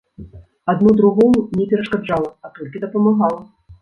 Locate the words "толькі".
2.57-2.83